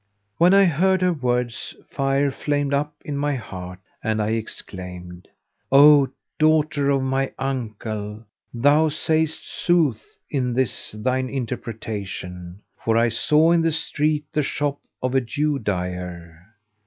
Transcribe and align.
When 0.39 0.51
I 0.51 0.65
heard 0.65 1.03
her 1.03 1.13
words 1.13 1.75
fire 1.91 2.31
flamed 2.31 2.73
up 2.73 2.95
in 3.05 3.15
my 3.17 3.35
heart 3.35 3.77
and 4.03 4.19
I 4.19 4.29
exclaimed, 4.29 5.27
"O 5.71 6.09
daughter 6.39 6.89
of 6.89 7.03
my 7.03 7.31
uncle, 7.37 8.25
thou 8.51 8.89
sayest 8.89 9.47
sooth 9.47 10.17
in 10.27 10.53
this 10.53 10.93
thine 10.93 11.29
interpretation; 11.29 12.63
for 12.83 12.97
I 12.97 13.09
saw 13.09 13.51
in 13.51 13.61
the 13.61 13.71
street 13.71 14.25
the 14.33 14.41
shop 14.41 14.79
of 15.03 15.13
a 15.13 15.21
Jew 15.21 15.59
dyer." 15.59 16.47